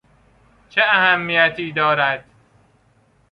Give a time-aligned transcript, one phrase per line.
[0.69, 2.25] چه اهمیتی دارد؟